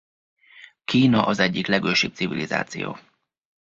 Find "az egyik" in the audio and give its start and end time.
1.27-1.67